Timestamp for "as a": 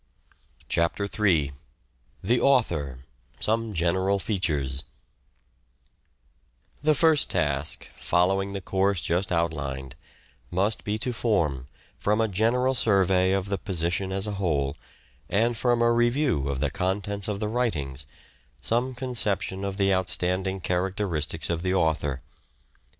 14.11-14.31